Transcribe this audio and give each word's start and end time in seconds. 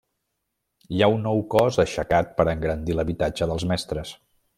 Hi 0.95 1.03
ha 1.03 1.09
un 1.15 1.19
nou 1.25 1.43
cos 1.55 1.77
aixecat 1.83 2.31
per 2.39 2.47
engrandir 2.57 2.97
l'habitatge 3.01 3.49
dels 3.53 3.67
mestres. 3.75 4.15